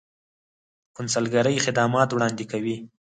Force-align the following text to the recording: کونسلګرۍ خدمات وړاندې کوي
کونسلګرۍ 0.95 1.55
خدمات 1.65 2.09
وړاندې 2.11 2.45
کوي 2.51 2.75